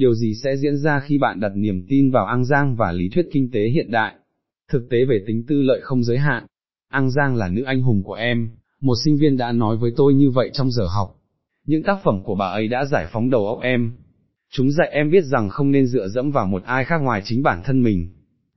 điều 0.00 0.14
gì 0.14 0.34
sẽ 0.34 0.56
diễn 0.56 0.76
ra 0.76 1.00
khi 1.00 1.18
bạn 1.18 1.40
đặt 1.40 1.52
niềm 1.54 1.86
tin 1.88 2.10
vào 2.10 2.26
An 2.26 2.44
Giang 2.44 2.76
và 2.76 2.92
lý 2.92 3.08
thuyết 3.08 3.26
kinh 3.32 3.50
tế 3.52 3.60
hiện 3.68 3.90
đại. 3.90 4.14
Thực 4.72 4.90
tế 4.90 5.04
về 5.04 5.24
tính 5.26 5.44
tư 5.48 5.62
lợi 5.62 5.80
không 5.82 6.04
giới 6.04 6.18
hạn, 6.18 6.46
An 6.88 7.10
Giang 7.10 7.36
là 7.36 7.48
nữ 7.48 7.62
anh 7.62 7.82
hùng 7.82 8.02
của 8.02 8.14
em, 8.14 8.50
một 8.80 8.94
sinh 9.04 9.16
viên 9.16 9.36
đã 9.36 9.52
nói 9.52 9.76
với 9.76 9.92
tôi 9.96 10.14
như 10.14 10.30
vậy 10.30 10.50
trong 10.52 10.70
giờ 10.70 10.86
học. 10.86 11.16
Những 11.66 11.82
tác 11.82 11.98
phẩm 12.04 12.22
của 12.24 12.34
bà 12.34 12.46
ấy 12.46 12.68
đã 12.68 12.84
giải 12.84 13.06
phóng 13.12 13.30
đầu 13.30 13.46
óc 13.46 13.58
em. 13.62 13.92
Chúng 14.52 14.70
dạy 14.72 14.88
em 14.92 15.10
biết 15.10 15.24
rằng 15.24 15.48
không 15.48 15.70
nên 15.70 15.86
dựa 15.86 16.08
dẫm 16.08 16.30
vào 16.30 16.46
một 16.46 16.62
ai 16.64 16.84
khác 16.84 16.98
ngoài 17.02 17.22
chính 17.24 17.42
bản 17.42 17.62
thân 17.64 17.82
mình. 17.82 18.08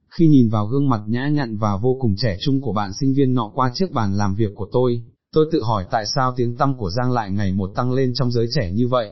Khi 0.10 0.28
nhìn 0.28 0.50
vào 0.50 0.66
gương 0.66 0.90
mặt 0.90 1.02
nhã 1.08 1.28
nhặn 1.28 1.58
và 1.58 1.78
vô 1.78 1.98
cùng 2.02 2.16
trẻ 2.18 2.38
trung 2.42 2.62
của 2.62 2.74
bạn 2.74 2.92
sinh 3.00 3.14
viên 3.14 3.34
nọ 3.34 3.52
qua 3.56 3.72
chiếc 3.74 3.92
bàn 3.92 4.14
làm 4.18 4.36
việc 4.36 4.52
của 4.56 4.68
tôi, 4.72 5.02
tôi 5.34 5.46
tự 5.52 5.64
hỏi 5.64 5.86
tại 5.92 6.06
sao 6.16 6.34
tiếng 6.38 6.56
tăm 6.58 6.78
của 6.78 6.90
Giang 6.90 7.12
lại 7.12 7.32
ngày 7.32 7.54
một 7.54 7.72
tăng 7.76 7.94
lên 7.94 8.14
trong 8.14 8.32
giới 8.32 8.48
trẻ 8.56 8.72
như 8.72 8.88
vậy. 8.88 9.12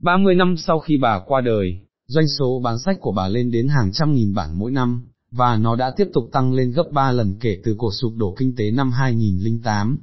30 0.00 0.34
năm 0.34 0.56
sau 0.56 0.80
khi 0.80 0.96
bà 0.96 1.20
qua 1.26 1.40
đời, 1.40 1.80
doanh 2.06 2.28
số 2.38 2.60
bán 2.64 2.78
sách 2.78 2.96
của 3.00 3.12
bà 3.12 3.28
lên 3.28 3.50
đến 3.50 3.68
hàng 3.68 3.92
trăm 3.92 4.12
nghìn 4.12 4.34
bản 4.34 4.58
mỗi 4.58 4.70
năm, 4.70 5.06
và 5.30 5.56
nó 5.56 5.76
đã 5.76 5.92
tiếp 5.96 6.08
tục 6.12 6.24
tăng 6.32 6.52
lên 6.52 6.70
gấp 6.70 6.84
3 6.92 7.12
lần 7.12 7.34
kể 7.40 7.58
từ 7.64 7.74
cuộc 7.78 7.94
sụp 7.94 8.12
đổ 8.16 8.34
kinh 8.38 8.54
tế 8.56 8.70
năm 8.70 8.90
2008. 8.90 9.98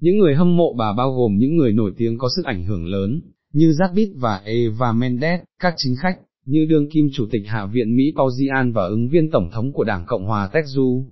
Những 0.00 0.18
người 0.18 0.34
hâm 0.34 0.56
mộ 0.56 0.74
bà 0.78 0.92
bao 0.92 1.12
gồm 1.12 1.36
những 1.38 1.56
người 1.56 1.72
nổi 1.72 1.92
tiếng 1.96 2.18
có 2.18 2.28
sức 2.36 2.44
ảnh 2.44 2.64
hưởng 2.64 2.86
lớn, 2.86 3.20
như 3.52 3.70
Jack 3.70 4.12
và 4.16 4.42
Eva 4.44 4.92
Mendes, 4.92 5.40
các 5.60 5.74
chính 5.76 5.94
khách, 6.02 6.18
như 6.44 6.66
đương 6.70 6.90
kim 6.90 7.08
chủ 7.12 7.26
tịch 7.30 7.42
Hạ 7.46 7.66
viện 7.66 7.96
Mỹ 7.96 8.12
Paul 8.16 8.30
Ryan 8.30 8.72
và 8.72 8.86
ứng 8.86 9.08
viên 9.08 9.30
tổng 9.30 9.50
thống 9.52 9.72
của 9.72 9.84
Đảng 9.84 10.04
Cộng 10.06 10.24
hòa 10.24 10.50
Texu. 10.52 11.06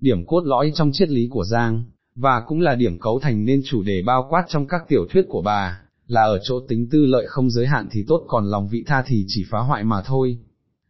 Điểm 0.00 0.26
cốt 0.26 0.40
lõi 0.44 0.72
trong 0.74 0.90
triết 0.92 1.08
lý 1.08 1.28
của 1.30 1.44
Giang, 1.44 1.84
và 2.14 2.42
cũng 2.46 2.60
là 2.60 2.74
điểm 2.74 2.98
cấu 2.98 3.20
thành 3.20 3.44
nên 3.44 3.62
chủ 3.64 3.82
đề 3.82 4.02
bao 4.02 4.26
quát 4.30 4.44
trong 4.48 4.66
các 4.66 4.82
tiểu 4.88 5.06
thuyết 5.10 5.22
của 5.28 5.42
bà, 5.42 5.80
là 6.08 6.22
ở 6.22 6.38
chỗ 6.42 6.60
tính 6.68 6.88
tư 6.90 7.06
lợi 7.06 7.26
không 7.28 7.50
giới 7.50 7.66
hạn 7.66 7.88
thì 7.90 8.04
tốt 8.08 8.24
còn 8.28 8.50
lòng 8.50 8.68
vị 8.68 8.84
tha 8.86 9.02
thì 9.06 9.24
chỉ 9.28 9.44
phá 9.50 9.58
hoại 9.58 9.84
mà 9.84 10.02
thôi. 10.02 10.38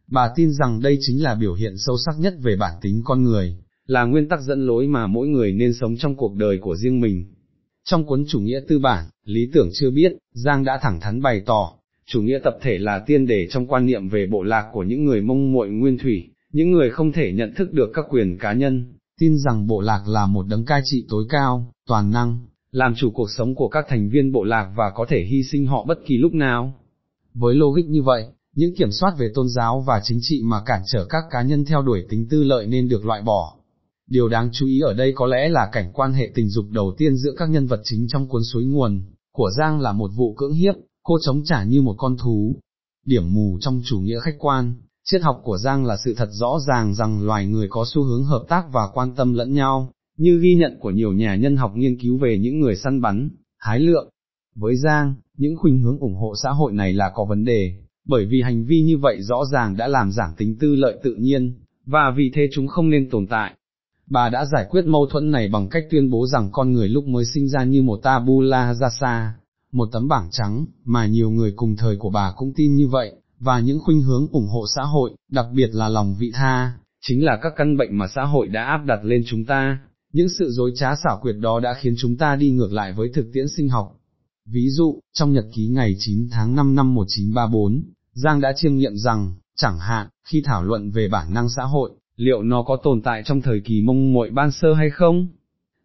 Bà 0.07 0.31
tin 0.35 0.51
rằng 0.51 0.81
đây 0.81 0.97
chính 1.01 1.23
là 1.23 1.35
biểu 1.35 1.53
hiện 1.53 1.73
sâu 1.77 1.97
sắc 2.05 2.19
nhất 2.19 2.33
về 2.41 2.55
bản 2.55 2.73
tính 2.81 3.01
con 3.05 3.23
người, 3.23 3.57
là 3.87 4.03
nguyên 4.03 4.29
tắc 4.29 4.41
dẫn 4.41 4.67
lối 4.67 4.87
mà 4.87 5.07
mỗi 5.07 5.27
người 5.27 5.51
nên 5.51 5.73
sống 5.73 5.97
trong 5.97 6.15
cuộc 6.15 6.35
đời 6.35 6.57
của 6.61 6.75
riêng 6.75 7.01
mình. 7.01 7.25
Trong 7.83 8.05
cuốn 8.05 8.25
chủ 8.27 8.39
nghĩa 8.39 8.59
tư 8.67 8.79
bản, 8.79 9.05
lý 9.25 9.49
tưởng 9.53 9.69
chưa 9.73 9.91
biết, 9.91 10.11
Giang 10.33 10.63
đã 10.63 10.79
thẳng 10.81 10.99
thắn 10.99 11.21
bày 11.21 11.41
tỏ, 11.45 11.73
chủ 12.05 12.21
nghĩa 12.21 12.39
tập 12.43 12.57
thể 12.61 12.77
là 12.77 13.03
tiên 13.05 13.27
đề 13.27 13.47
trong 13.49 13.67
quan 13.67 13.85
niệm 13.85 14.09
về 14.09 14.27
bộ 14.31 14.43
lạc 14.43 14.69
của 14.73 14.83
những 14.83 15.05
người 15.05 15.21
mông 15.21 15.51
muội 15.51 15.69
nguyên 15.69 15.97
thủy, 15.97 16.29
những 16.53 16.71
người 16.71 16.89
không 16.89 17.11
thể 17.11 17.31
nhận 17.33 17.53
thức 17.53 17.73
được 17.73 17.91
các 17.93 18.05
quyền 18.09 18.37
cá 18.37 18.53
nhân, 18.53 18.93
tin 19.19 19.37
rằng 19.37 19.67
bộ 19.67 19.81
lạc 19.81 20.03
là 20.07 20.25
một 20.25 20.45
đấng 20.49 20.65
cai 20.65 20.81
trị 20.83 21.05
tối 21.09 21.23
cao, 21.29 21.73
toàn 21.87 22.11
năng, 22.11 22.39
làm 22.71 22.93
chủ 22.95 23.11
cuộc 23.11 23.31
sống 23.31 23.55
của 23.55 23.67
các 23.67 23.85
thành 23.89 24.09
viên 24.09 24.31
bộ 24.31 24.43
lạc 24.43 24.71
và 24.75 24.91
có 24.95 25.05
thể 25.09 25.23
hy 25.23 25.43
sinh 25.43 25.67
họ 25.67 25.85
bất 25.87 25.99
kỳ 26.05 26.17
lúc 26.17 26.33
nào. 26.33 26.73
Với 27.33 27.55
logic 27.55 27.85
như 27.85 28.01
vậy, 28.03 28.25
những 28.55 28.75
kiểm 28.75 28.91
soát 28.91 29.13
về 29.17 29.31
tôn 29.35 29.49
giáo 29.49 29.83
và 29.87 30.01
chính 30.03 30.19
trị 30.21 30.41
mà 30.43 30.61
cản 30.65 30.81
trở 30.91 31.05
các 31.05 31.23
cá 31.31 31.41
nhân 31.41 31.65
theo 31.65 31.81
đuổi 31.81 32.05
tính 32.09 32.27
tư 32.29 32.43
lợi 32.43 32.67
nên 32.67 32.89
được 32.89 33.05
loại 33.05 33.21
bỏ. 33.21 33.55
Điều 34.07 34.29
đáng 34.29 34.49
chú 34.53 34.65
ý 34.65 34.79
ở 34.79 34.93
đây 34.93 35.13
có 35.15 35.25
lẽ 35.25 35.49
là 35.49 35.69
cảnh 35.71 35.91
quan 35.93 36.13
hệ 36.13 36.31
tình 36.35 36.49
dục 36.49 36.65
đầu 36.69 36.93
tiên 36.97 37.17
giữa 37.17 37.33
các 37.37 37.49
nhân 37.49 37.67
vật 37.67 37.81
chính 37.83 38.07
trong 38.07 38.27
cuốn 38.27 38.43
suối 38.43 38.63
nguồn, 38.63 39.01
của 39.33 39.51
Giang 39.57 39.79
là 39.79 39.93
một 39.93 40.11
vụ 40.15 40.33
cưỡng 40.33 40.53
hiếp, 40.53 40.75
cô 41.03 41.17
chống 41.21 41.43
trả 41.45 41.63
như 41.63 41.81
một 41.81 41.95
con 41.97 42.17
thú. 42.17 42.55
Điểm 43.05 43.33
mù 43.33 43.57
trong 43.61 43.81
chủ 43.85 43.99
nghĩa 43.99 44.19
khách 44.19 44.35
quan, 44.39 44.73
triết 45.03 45.21
học 45.21 45.41
của 45.43 45.57
Giang 45.57 45.85
là 45.85 45.97
sự 46.05 46.13
thật 46.17 46.29
rõ 46.31 46.59
ràng 46.67 46.95
rằng 46.95 47.25
loài 47.25 47.47
người 47.47 47.67
có 47.69 47.85
xu 47.87 48.03
hướng 48.03 48.23
hợp 48.23 48.45
tác 48.49 48.65
và 48.71 48.87
quan 48.93 49.15
tâm 49.15 49.33
lẫn 49.33 49.53
nhau, 49.53 49.91
như 50.19 50.39
ghi 50.39 50.55
nhận 50.55 50.77
của 50.79 50.91
nhiều 50.91 51.13
nhà 51.13 51.35
nhân 51.35 51.57
học 51.57 51.71
nghiên 51.75 51.99
cứu 51.99 52.17
về 52.17 52.37
những 52.37 52.59
người 52.59 52.75
săn 52.75 53.01
bắn, 53.01 53.29
hái 53.57 53.79
lượng. 53.79 54.09
Với 54.55 54.75
Giang, 54.75 55.13
những 55.37 55.55
khuynh 55.57 55.81
hướng 55.81 55.99
ủng 55.99 56.15
hộ 56.15 56.33
xã 56.43 56.49
hội 56.49 56.73
này 56.73 56.93
là 56.93 57.11
có 57.15 57.25
vấn 57.25 57.45
đề, 57.45 57.73
bởi 58.07 58.25
vì 58.25 58.41
hành 58.41 58.65
vi 58.65 58.81
như 58.81 58.97
vậy 58.97 59.21
rõ 59.21 59.45
ràng 59.51 59.77
đã 59.77 59.87
làm 59.87 60.11
giảm 60.11 60.29
tính 60.37 60.57
tư 60.59 60.75
lợi 60.75 60.99
tự 61.03 61.15
nhiên, 61.15 61.53
và 61.85 62.13
vì 62.17 62.31
thế 62.33 62.49
chúng 62.51 62.67
không 62.67 62.89
nên 62.89 63.09
tồn 63.09 63.27
tại. 63.27 63.53
Bà 64.09 64.29
đã 64.29 64.45
giải 64.45 64.65
quyết 64.69 64.85
mâu 64.85 65.05
thuẫn 65.05 65.31
này 65.31 65.47
bằng 65.47 65.69
cách 65.69 65.83
tuyên 65.89 66.09
bố 66.09 66.27
rằng 66.27 66.49
con 66.51 66.71
người 66.71 66.89
lúc 66.89 67.07
mới 67.07 67.25
sinh 67.25 67.47
ra 67.49 67.63
như 67.63 67.81
một 67.81 67.99
tabula 68.03 68.73
rasa, 68.73 69.33
một 69.71 69.89
tấm 69.91 70.07
bảng 70.07 70.29
trắng, 70.31 70.65
mà 70.85 71.05
nhiều 71.05 71.29
người 71.29 71.53
cùng 71.55 71.75
thời 71.75 71.97
của 71.97 72.09
bà 72.09 72.33
cũng 72.35 72.53
tin 72.55 72.75
như 72.75 72.87
vậy, 72.87 73.11
và 73.39 73.59
những 73.59 73.79
khuynh 73.79 74.01
hướng 74.01 74.27
ủng 74.31 74.47
hộ 74.47 74.65
xã 74.75 74.83
hội, 74.83 75.11
đặc 75.31 75.45
biệt 75.53 75.69
là 75.73 75.89
lòng 75.89 76.15
vị 76.19 76.31
tha, 76.33 76.73
chính 77.01 77.25
là 77.25 77.39
các 77.41 77.53
căn 77.55 77.77
bệnh 77.77 77.97
mà 77.97 78.07
xã 78.07 78.23
hội 78.23 78.47
đã 78.47 78.63
áp 78.63 78.85
đặt 78.85 78.99
lên 79.03 79.23
chúng 79.25 79.45
ta, 79.45 79.79
những 80.13 80.29
sự 80.29 80.49
dối 80.51 80.71
trá 80.75 80.95
xảo 81.03 81.19
quyệt 81.21 81.35
đó 81.39 81.59
đã 81.59 81.73
khiến 81.81 81.95
chúng 81.97 82.17
ta 82.17 82.35
đi 82.35 82.49
ngược 82.51 82.71
lại 82.71 82.93
với 82.93 83.09
thực 83.13 83.25
tiễn 83.33 83.47
sinh 83.57 83.69
học. 83.69 83.95
Ví 84.45 84.69
dụ, 84.69 84.99
trong 85.13 85.33
nhật 85.33 85.45
ký 85.53 85.67
ngày 85.67 85.95
9 85.99 86.27
tháng 86.31 86.55
5 86.55 86.75
năm 86.75 86.95
1934, 86.95 87.83
Giang 88.13 88.41
đã 88.41 88.53
chiêm 88.55 88.75
nghiệm 88.75 88.97
rằng, 88.97 89.33
chẳng 89.55 89.79
hạn, 89.79 90.07
khi 90.27 90.41
thảo 90.45 90.63
luận 90.63 90.91
về 90.91 91.07
bản 91.07 91.33
năng 91.33 91.49
xã 91.49 91.63
hội, 91.63 91.91
liệu 92.15 92.43
nó 92.43 92.63
có 92.63 92.77
tồn 92.83 93.01
tại 93.01 93.21
trong 93.25 93.41
thời 93.41 93.61
kỳ 93.65 93.81
mông 93.81 94.13
muội 94.13 94.29
ban 94.29 94.51
sơ 94.51 94.73
hay 94.73 94.89
không? 94.89 95.27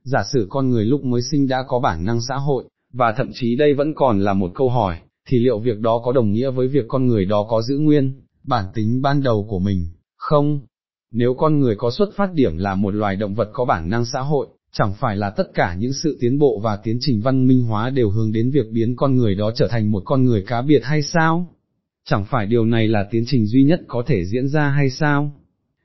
Giả 0.03 0.25
sử 0.33 0.47
con 0.51 0.71
người 0.71 0.85
lúc 0.85 1.05
mới 1.05 1.23
sinh 1.23 1.49
đã 1.49 1.65
có 1.69 1.81
bản 1.81 2.05
năng 2.05 2.21
xã 2.21 2.37
hội, 2.37 2.65
và 2.93 3.15
thậm 3.17 3.31
chí 3.35 3.57
đây 3.57 3.75
vẫn 3.75 3.95
còn 3.95 4.21
là 4.21 4.33
một 4.33 4.51
câu 4.55 4.71
hỏi, 4.71 4.99
thì 5.29 5.39
liệu 5.39 5.59
việc 5.59 5.81
đó 5.81 6.01
có 6.05 6.13
đồng 6.13 6.33
nghĩa 6.33 6.51
với 6.51 6.69
việc 6.69 6.85
con 6.89 7.07
người 7.07 7.25
đó 7.25 7.47
có 7.51 7.63
giữ 7.63 7.79
nguyên, 7.79 8.23
bản 8.45 8.65
tính 8.75 9.03
ban 9.03 9.23
đầu 9.23 9.47
của 9.51 9.59
mình, 9.59 9.87
không? 10.17 10.61
Nếu 11.17 11.35
con 11.35 11.61
người 11.61 11.75
có 11.77 11.91
xuất 11.91 12.09
phát 12.17 12.35
điểm 12.35 12.57
là 12.57 12.75
một 12.75 12.95
loài 12.95 13.17
động 13.17 13.35
vật 13.35 13.51
có 13.53 13.65
bản 13.65 13.91
năng 13.91 14.05
xã 14.05 14.21
hội, 14.21 14.47
chẳng 14.73 14.95
phải 15.01 15.17
là 15.17 15.31
tất 15.31 15.55
cả 15.55 15.75
những 15.75 15.93
sự 15.93 16.17
tiến 16.21 16.39
bộ 16.39 16.61
và 16.63 16.77
tiến 16.77 16.99
trình 17.01 17.21
văn 17.21 17.47
minh 17.47 17.63
hóa 17.63 17.91
đều 17.91 18.11
hướng 18.11 18.33
đến 18.33 18.51
việc 18.51 18.67
biến 18.73 18.97
con 18.97 19.17
người 19.17 19.35
đó 19.35 19.51
trở 19.55 19.69
thành 19.69 19.91
một 19.91 20.03
con 20.05 20.25
người 20.25 20.45
cá 20.47 20.63
biệt 20.63 20.81
hay 20.83 21.03
sao? 21.03 21.55
Chẳng 22.05 22.25
phải 22.25 22.47
điều 22.47 22.65
này 22.65 22.89
là 22.89 23.07
tiến 23.11 23.25
trình 23.27 23.47
duy 23.47 23.65
nhất 23.65 23.81
có 23.89 24.03
thể 24.07 24.25
diễn 24.25 24.49
ra 24.49 24.69
hay 24.69 24.91
sao? 24.91 25.33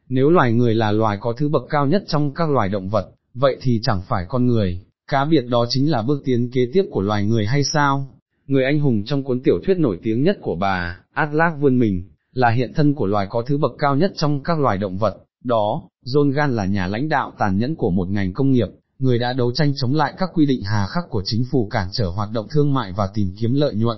Nếu 0.09 0.29
loài 0.29 0.53
người 0.53 0.75
là 0.75 0.91
loài 0.91 1.18
có 1.22 1.34
thứ 1.38 1.50
bậc 1.50 1.63
cao 1.69 1.88
nhất 1.88 2.03
trong 2.07 2.34
các 2.34 2.50
loài 2.50 2.69
động 2.69 2.89
vật, 2.89 3.12
vậy 3.34 3.57
thì 3.62 3.79
chẳng 3.84 4.01
phải 4.07 4.25
con 4.29 4.47
người, 4.47 4.79
cá 5.12 5.25
biệt 5.25 5.45
đó 5.50 5.66
chính 5.69 5.91
là 5.91 6.01
bước 6.01 6.22
tiến 6.25 6.51
kế 6.51 6.68
tiếp 6.73 6.84
của 6.91 7.01
loài 7.01 7.25
người 7.25 7.45
hay 7.45 7.63
sao? 7.63 8.07
Người 8.47 8.63
anh 8.63 8.79
hùng 8.79 9.03
trong 9.06 9.23
cuốn 9.23 9.41
tiểu 9.44 9.59
thuyết 9.66 9.78
nổi 9.78 10.00
tiếng 10.03 10.23
nhất 10.23 10.38
của 10.41 10.56
bà, 10.56 11.00
Atlas 11.13 11.53
vươn 11.59 11.79
mình, 11.79 12.03
là 12.34 12.50
hiện 12.50 12.73
thân 12.73 12.94
của 12.94 13.06
loài 13.06 13.28
có 13.29 13.44
thứ 13.47 13.57
bậc 13.57 13.72
cao 13.79 13.95
nhất 13.95 14.12
trong 14.16 14.44
các 14.44 14.59
loài 14.59 14.78
động 14.78 14.97
vật, 14.97 15.17
đó, 15.44 15.90
John 16.06 16.31
Gan 16.31 16.56
là 16.56 16.66
nhà 16.66 16.88
lãnh 16.88 17.09
đạo 17.09 17.34
tàn 17.38 17.57
nhẫn 17.57 17.75
của 17.75 17.91
một 17.91 18.09
ngành 18.09 18.34
công 18.34 18.51
nghiệp, 18.51 18.67
người 19.00 19.19
đã 19.19 19.34
đấu 19.34 19.51
tranh 19.51 19.73
chống 19.75 19.95
lại 19.95 20.13
các 20.17 20.29
quy 20.34 20.45
định 20.45 20.62
hà 20.63 20.88
khắc 20.88 21.03
của 21.09 21.22
chính 21.25 21.44
phủ 21.51 21.68
cản 21.68 21.88
trở 21.91 22.07
hoạt 22.07 22.29
động 22.34 22.47
thương 22.51 22.73
mại 22.73 22.91
và 22.91 23.09
tìm 23.13 23.34
kiếm 23.39 23.53
lợi 23.53 23.75
nhuận. 23.75 23.97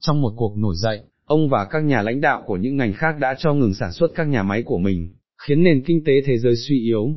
Trong 0.00 0.20
một 0.20 0.32
cuộc 0.36 0.56
nổi 0.56 0.74
dậy, 0.76 1.00
ông 1.24 1.48
và 1.48 1.64
các 1.64 1.84
nhà 1.84 2.02
lãnh 2.02 2.20
đạo 2.20 2.42
của 2.46 2.56
những 2.56 2.76
ngành 2.76 2.92
khác 2.92 3.16
đã 3.20 3.34
cho 3.38 3.54
ngừng 3.54 3.74
sản 3.74 3.92
xuất 3.92 4.10
các 4.14 4.24
nhà 4.24 4.42
máy 4.42 4.62
của 4.62 4.78
mình, 4.78 5.14
khiến 5.46 5.62
nền 5.62 5.82
kinh 5.86 6.04
tế 6.04 6.12
thế 6.26 6.38
giới 6.38 6.56
suy 6.56 6.80
yếu. 6.80 7.08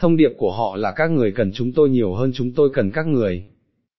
Thông 0.00 0.16
điệp 0.16 0.30
của 0.38 0.52
họ 0.52 0.76
là 0.76 0.92
các 0.92 1.10
người 1.10 1.32
cần 1.36 1.52
chúng 1.54 1.72
tôi 1.72 1.88
nhiều 1.88 2.14
hơn 2.14 2.32
chúng 2.34 2.54
tôi 2.54 2.70
cần 2.74 2.90
các 2.90 3.06
người. 3.06 3.44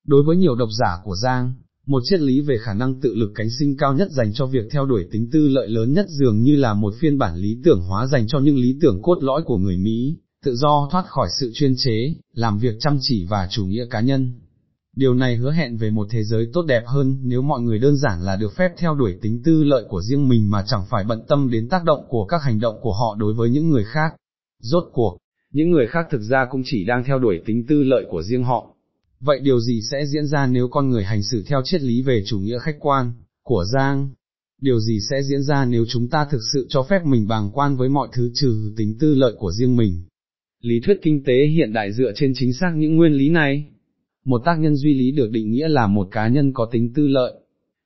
Đối 0.07 0.23
với 0.23 0.35
nhiều 0.35 0.55
độc 0.55 0.69
giả 0.79 0.97
của 1.03 1.15
Giang, 1.15 1.53
một 1.89 2.01
triết 2.03 2.19
lý 2.19 2.41
về 2.41 2.57
khả 2.61 2.73
năng 2.73 3.01
tự 3.01 3.15
lực 3.15 3.31
cánh 3.35 3.49
sinh 3.59 3.77
cao 3.77 3.93
nhất 3.93 4.11
dành 4.11 4.33
cho 4.33 4.45
việc 4.45 4.65
theo 4.71 4.85
đuổi 4.85 5.05
tính 5.11 5.29
tư 5.31 5.47
lợi 5.47 5.67
lớn 5.67 5.93
nhất 5.93 6.05
dường 6.09 6.41
như 6.41 6.55
là 6.55 6.73
một 6.73 6.93
phiên 6.99 7.17
bản 7.17 7.35
lý 7.35 7.57
tưởng 7.63 7.81
hóa 7.81 8.07
dành 8.07 8.27
cho 8.27 8.39
những 8.39 8.57
lý 8.57 8.77
tưởng 8.81 9.01
cốt 9.01 9.23
lõi 9.23 9.41
của 9.45 9.57
người 9.57 9.77
Mỹ, 9.77 10.17
tự 10.45 10.55
do 10.55 10.87
thoát 10.91 11.05
khỏi 11.07 11.27
sự 11.39 11.51
chuyên 11.53 11.73
chế, 11.77 12.15
làm 12.33 12.57
việc 12.57 12.75
chăm 12.79 12.97
chỉ 13.01 13.25
và 13.29 13.47
chủ 13.51 13.65
nghĩa 13.65 13.85
cá 13.89 14.01
nhân. 14.01 14.33
Điều 14.95 15.13
này 15.13 15.35
hứa 15.35 15.51
hẹn 15.51 15.77
về 15.77 15.89
một 15.89 16.07
thế 16.09 16.23
giới 16.23 16.47
tốt 16.53 16.65
đẹp 16.67 16.83
hơn 16.87 17.17
nếu 17.23 17.41
mọi 17.41 17.61
người 17.61 17.79
đơn 17.79 17.97
giản 17.97 18.21
là 18.21 18.35
được 18.35 18.55
phép 18.55 18.71
theo 18.77 18.95
đuổi 18.95 19.17
tính 19.21 19.41
tư 19.45 19.63
lợi 19.63 19.85
của 19.89 20.01
riêng 20.01 20.29
mình 20.29 20.51
mà 20.51 20.63
chẳng 20.67 20.85
phải 20.89 21.03
bận 21.03 21.21
tâm 21.27 21.49
đến 21.49 21.69
tác 21.69 21.83
động 21.83 22.05
của 22.09 22.25
các 22.25 22.43
hành 22.43 22.59
động 22.59 22.75
của 22.81 22.93
họ 22.93 23.15
đối 23.19 23.33
với 23.33 23.49
những 23.49 23.69
người 23.69 23.83
khác. 23.83 24.13
Rốt 24.61 24.83
cuộc, 24.93 25.17
những 25.53 25.71
người 25.71 25.87
khác 25.87 26.07
thực 26.11 26.21
ra 26.21 26.47
cũng 26.51 26.61
chỉ 26.65 26.85
đang 26.85 27.03
theo 27.03 27.19
đuổi 27.19 27.41
tính 27.45 27.65
tư 27.67 27.83
lợi 27.83 28.05
của 28.09 28.23
riêng 28.23 28.43
họ. 28.43 28.75
Vậy 29.19 29.39
điều 29.39 29.59
gì 29.59 29.81
sẽ 29.91 30.05
diễn 30.05 30.27
ra 30.27 30.47
nếu 30.47 30.67
con 30.67 30.89
người 30.89 31.03
hành 31.03 31.23
xử 31.23 31.43
theo 31.47 31.61
triết 31.63 31.81
lý 31.81 32.01
về 32.01 32.23
chủ 32.25 32.39
nghĩa 32.39 32.59
khách 32.59 32.77
quan, 32.79 33.11
của 33.43 33.65
Giang? 33.73 34.09
Điều 34.61 34.79
gì 34.79 34.99
sẽ 35.09 35.23
diễn 35.23 35.43
ra 35.43 35.65
nếu 35.65 35.85
chúng 35.89 36.09
ta 36.09 36.27
thực 36.31 36.41
sự 36.53 36.65
cho 36.69 36.83
phép 36.83 37.05
mình 37.05 37.27
bàng 37.27 37.51
quan 37.53 37.77
với 37.77 37.89
mọi 37.89 38.07
thứ 38.13 38.31
trừ 38.33 38.73
tính 38.77 38.97
tư 38.99 39.15
lợi 39.15 39.33
của 39.37 39.51
riêng 39.51 39.75
mình? 39.75 40.03
Lý 40.61 40.79
thuyết 40.79 40.99
kinh 41.01 41.23
tế 41.23 41.45
hiện 41.45 41.73
đại 41.73 41.93
dựa 41.93 42.11
trên 42.15 42.33
chính 42.35 42.53
xác 42.53 42.73
những 42.75 42.95
nguyên 42.95 43.13
lý 43.13 43.29
này. 43.29 43.65
Một 44.25 44.41
tác 44.45 44.59
nhân 44.59 44.75
duy 44.75 44.93
lý 44.93 45.11
được 45.11 45.31
định 45.31 45.51
nghĩa 45.51 45.67
là 45.67 45.87
một 45.87 46.07
cá 46.11 46.27
nhân 46.27 46.53
có 46.53 46.69
tính 46.71 46.93
tư 46.93 47.07
lợi. 47.07 47.33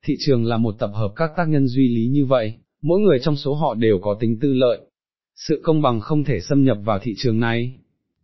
Thị 0.06 0.16
trường 0.20 0.46
là 0.46 0.58
một 0.58 0.76
tập 0.80 0.92
hợp 0.94 1.14
các 1.16 1.32
tác 1.38 1.46
nhân 1.50 1.68
duy 1.68 1.96
lý 1.96 2.08
như 2.08 2.26
vậy, 2.26 2.54
mỗi 2.82 3.00
người 3.00 3.20
trong 3.22 3.36
số 3.36 3.54
họ 3.54 3.74
đều 3.74 4.00
có 4.02 4.18
tính 4.20 4.40
tư 4.40 4.54
lợi. 4.54 4.80
Sự 5.36 5.62
công 5.64 5.82
bằng 5.82 6.00
không 6.00 6.24
thể 6.24 6.40
xâm 6.40 6.64
nhập 6.64 6.78
vào 6.86 7.00
thị 7.00 7.14
trường 7.18 7.40
này. 7.40 7.76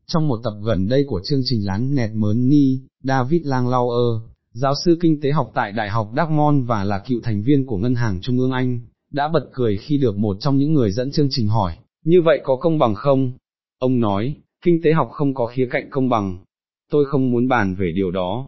Trong 0.09 0.27
một 0.27 0.39
tập 0.43 0.53
gần 0.63 0.87
đây 0.87 1.03
của 1.07 1.21
chương 1.23 1.41
trình 1.43 1.65
lán 1.65 1.95
nẹt 1.95 2.09
mớn 2.13 2.49
ni, 2.49 2.79
David 3.03 3.45
Langlauer, 3.45 4.21
giáo 4.53 4.73
sư 4.85 4.97
kinh 5.01 5.21
tế 5.21 5.31
học 5.31 5.51
tại 5.55 5.71
Đại 5.71 5.89
học 5.89 6.11
Dartmouth 6.17 6.67
và 6.67 6.83
là 6.83 6.99
cựu 7.07 7.19
thành 7.23 7.43
viên 7.43 7.65
của 7.65 7.77
Ngân 7.77 7.95
hàng 7.95 8.21
Trung 8.21 8.39
ương 8.39 8.51
Anh, 8.51 8.79
đã 9.11 9.27
bật 9.33 9.49
cười 9.53 9.77
khi 9.77 9.97
được 9.97 10.17
một 10.17 10.37
trong 10.39 10.57
những 10.57 10.73
người 10.73 10.91
dẫn 10.91 11.11
chương 11.11 11.27
trình 11.29 11.47
hỏi, 11.47 11.73
như 12.05 12.21
vậy 12.21 12.39
có 12.43 12.55
công 12.55 12.79
bằng 12.79 12.95
không? 12.95 13.31
Ông 13.79 13.99
nói, 13.99 14.35
kinh 14.65 14.81
tế 14.83 14.93
học 14.93 15.09
không 15.11 15.33
có 15.33 15.45
khía 15.45 15.67
cạnh 15.71 15.89
công 15.91 16.09
bằng, 16.09 16.37
tôi 16.91 17.05
không 17.05 17.31
muốn 17.31 17.47
bàn 17.47 17.75
về 17.75 17.91
điều 17.95 18.11
đó. 18.11 18.47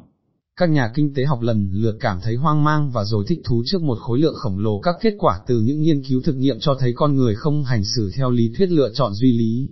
các 0.56 0.70
nhà 0.70 0.92
kinh 0.96 1.14
tế 1.14 1.26
học 1.26 1.42
lần 1.42 1.70
lượt 1.74 1.98
cảm 2.00 2.20
thấy 2.24 2.36
hoang 2.36 2.64
mang 2.64 2.92
và 2.92 3.04
rồi 3.04 3.26
thích 3.28 3.42
thú 3.46 3.64
trước 3.66 3.82
một 3.82 3.98
khối 4.00 4.20
lượng 4.20 4.36
khổng 4.36 4.60
lồ 4.60 4.80
các 4.80 4.96
kết 5.02 5.14
quả 5.18 5.40
từ 5.48 5.62
những 5.62 5.82
nghiên 5.82 6.04
cứu 6.04 6.22
thực 6.22 6.36
nghiệm 6.36 6.58
cho 6.60 6.76
thấy 6.80 6.94
con 6.96 7.16
người 7.16 7.36
không 7.36 7.64
hành 7.64 7.84
xử 7.84 8.12
theo 8.16 8.30
lý 8.30 8.54
thuyết 8.58 8.70
lựa 8.70 8.92
chọn 8.94 9.14
duy 9.14 9.38
lý. 9.38 9.70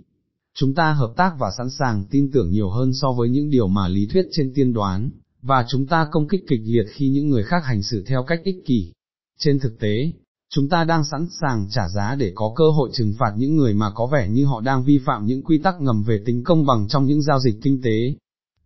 Chúng 0.54 0.74
ta 0.74 0.92
hợp 0.92 1.12
tác 1.16 1.32
và 1.38 1.50
sẵn 1.58 1.70
sàng 1.70 2.04
tin 2.10 2.30
tưởng 2.32 2.50
nhiều 2.50 2.70
hơn 2.70 2.94
so 2.94 3.12
với 3.12 3.28
những 3.28 3.50
điều 3.50 3.68
mà 3.68 3.88
lý 3.88 4.06
thuyết 4.06 4.26
trên 4.32 4.52
tiên 4.54 4.72
đoán, 4.72 5.10
và 5.42 5.66
chúng 5.68 5.86
ta 5.86 6.08
công 6.10 6.28
kích 6.28 6.44
kịch 6.48 6.60
liệt 6.64 6.84
khi 6.88 7.08
những 7.08 7.28
người 7.28 7.42
khác 7.42 7.64
hành 7.64 7.82
xử 7.82 8.04
theo 8.06 8.22
cách 8.22 8.40
ích 8.44 8.56
kỷ. 8.66 8.92
Trên 9.38 9.58
thực 9.58 9.78
tế, 9.78 10.12
chúng 10.54 10.68
ta 10.68 10.84
đang 10.84 11.04
sẵn 11.04 11.26
sàng 11.40 11.68
trả 11.70 11.88
giá 11.88 12.14
để 12.14 12.32
có 12.34 12.52
cơ 12.56 12.64
hội 12.70 12.90
trừng 12.92 13.14
phạt 13.18 13.32
những 13.36 13.56
người 13.56 13.74
mà 13.74 13.90
có 13.94 14.06
vẻ 14.06 14.28
như 14.28 14.46
họ 14.46 14.60
đang 14.60 14.84
vi 14.84 14.98
phạm 15.06 15.26
những 15.26 15.42
quy 15.42 15.58
tắc 15.58 15.80
ngầm 15.80 16.02
về 16.02 16.22
tính 16.26 16.44
công 16.44 16.66
bằng 16.66 16.88
trong 16.88 17.06
những 17.06 17.22
giao 17.22 17.40
dịch 17.40 17.54
kinh 17.62 17.82
tế. 17.82 18.14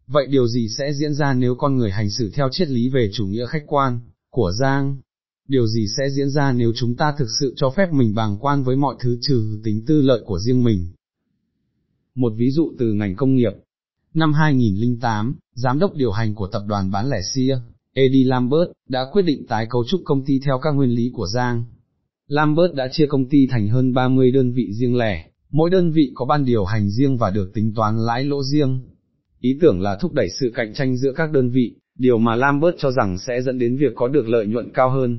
Vậy 0.06 0.26
điều 0.26 0.48
gì 0.48 0.68
sẽ 0.68 0.92
diễn 0.92 1.14
ra 1.14 1.34
nếu 1.34 1.54
con 1.54 1.76
người 1.76 1.90
hành 1.90 2.10
xử 2.10 2.30
theo 2.34 2.48
triết 2.52 2.68
lý 2.68 2.88
về 2.88 3.10
chủ 3.12 3.26
nghĩa 3.26 3.46
khách 3.46 3.62
quan, 3.66 4.00
của 4.30 4.52
Giang? 4.60 4.96
Điều 5.48 5.66
gì 5.66 5.86
sẽ 5.96 6.10
diễn 6.10 6.30
ra 6.30 6.52
nếu 6.52 6.72
chúng 6.76 6.96
ta 6.96 7.14
thực 7.18 7.28
sự 7.40 7.54
cho 7.56 7.70
phép 7.70 7.92
mình 7.92 8.14
bàng 8.14 8.36
quan 8.40 8.64
với 8.64 8.76
mọi 8.76 8.96
thứ 9.00 9.18
trừ 9.20 9.60
tính 9.64 9.84
tư 9.86 10.00
lợi 10.00 10.20
của 10.26 10.38
riêng 10.38 10.64
mình? 10.64 10.92
Một 12.16 12.32
ví 12.36 12.50
dụ 12.50 12.72
từ 12.78 12.92
ngành 12.92 13.16
công 13.16 13.36
nghiệp. 13.36 13.52
Năm 14.14 14.32
2008, 14.32 15.34
giám 15.54 15.78
đốc 15.78 15.94
điều 15.94 16.12
hành 16.12 16.34
của 16.34 16.46
tập 16.46 16.62
đoàn 16.68 16.90
bán 16.90 17.10
lẻ 17.10 17.20
Sia, 17.34 17.56
Eddie 17.94 18.24
Lambert, 18.24 18.70
đã 18.88 19.06
quyết 19.12 19.22
định 19.22 19.46
tái 19.48 19.66
cấu 19.70 19.84
trúc 19.84 20.00
công 20.04 20.24
ty 20.24 20.40
theo 20.44 20.58
các 20.62 20.70
nguyên 20.70 20.90
lý 20.90 21.10
của 21.14 21.26
Giang. 21.26 21.64
Lambert 22.28 22.74
đã 22.74 22.88
chia 22.92 23.06
công 23.06 23.28
ty 23.28 23.46
thành 23.50 23.68
hơn 23.68 23.94
30 23.94 24.30
đơn 24.30 24.52
vị 24.52 24.72
riêng 24.72 24.96
lẻ, 24.96 25.26
mỗi 25.50 25.70
đơn 25.70 25.92
vị 25.92 26.12
có 26.14 26.24
ban 26.24 26.44
điều 26.44 26.64
hành 26.64 26.90
riêng 26.90 27.16
và 27.16 27.30
được 27.30 27.50
tính 27.54 27.72
toán 27.74 27.98
lãi 27.98 28.24
lỗ 28.24 28.42
riêng. 28.42 28.80
Ý 29.40 29.58
tưởng 29.60 29.80
là 29.80 29.96
thúc 29.96 30.12
đẩy 30.12 30.28
sự 30.40 30.52
cạnh 30.54 30.74
tranh 30.74 30.96
giữa 30.96 31.12
các 31.16 31.32
đơn 31.32 31.50
vị, 31.50 31.74
điều 31.98 32.18
mà 32.18 32.34
Lambert 32.34 32.76
cho 32.78 32.90
rằng 32.90 33.18
sẽ 33.18 33.42
dẫn 33.42 33.58
đến 33.58 33.76
việc 33.76 33.92
có 33.94 34.08
được 34.08 34.28
lợi 34.28 34.46
nhuận 34.46 34.70
cao 34.74 34.90
hơn. 34.90 35.18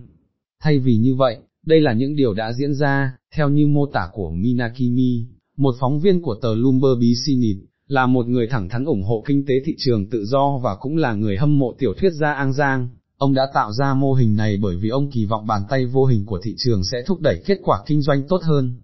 Thay 0.62 0.80
vì 0.80 0.98
như 0.98 1.16
vậy, 1.16 1.38
đây 1.66 1.82
là 1.82 1.94
những 1.94 2.16
điều 2.16 2.34
đã 2.34 2.54
diễn 2.54 2.74
ra, 2.74 3.18
theo 3.36 3.50
như 3.50 3.68
mô 3.68 3.86
tả 3.86 4.10
của 4.14 4.32
Minakimi, 4.32 5.26
một 5.58 5.76
phóng 5.80 6.00
viên 6.00 6.22
của 6.22 6.36
tờ 6.42 6.56
Bloomberg 6.56 7.00
Business, 7.00 7.60
là 7.88 8.06
một 8.06 8.28
người 8.28 8.48
thẳng 8.48 8.70
thắn 8.70 8.86
ủng 8.86 9.04
hộ 9.04 9.24
kinh 9.28 9.46
tế 9.46 9.54
thị 9.66 9.76
trường 9.78 10.10
tự 10.10 10.26
do 10.26 10.58
và 10.64 10.76
cũng 10.76 10.98
là 10.98 11.14
người 11.14 11.38
hâm 11.38 11.60
mộ 11.60 11.74
tiểu 11.80 11.94
thuyết 11.98 12.14
gia 12.14 12.34
An 12.34 12.54
Giang. 12.54 12.90
Ông 13.18 13.34
đã 13.34 13.48
tạo 13.54 13.72
ra 13.72 13.94
mô 13.94 14.14
hình 14.14 14.36
này 14.36 14.58
bởi 14.62 14.76
vì 14.76 14.90
ông 14.90 15.12
kỳ 15.12 15.26
vọng 15.26 15.48
bàn 15.48 15.62
tay 15.70 15.86
vô 15.86 16.06
hình 16.06 16.26
của 16.26 16.40
thị 16.44 16.56
trường 16.58 16.84
sẽ 16.92 17.04
thúc 17.08 17.22
đẩy 17.22 17.44
kết 17.46 17.60
quả 17.64 17.84
kinh 17.86 18.02
doanh 18.02 18.28
tốt 18.28 18.42
hơn. 18.44 18.82